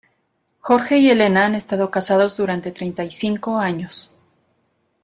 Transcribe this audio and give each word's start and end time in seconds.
Jorge 0.61 0.97
y 0.97 1.11
Elena 1.11 1.45
han 1.45 1.53
estado 1.53 1.91
casados 1.91 2.35
durante 2.37 2.71
treinta 2.71 3.03
y 3.03 3.11
cinco 3.11 3.59
años. 3.59 4.11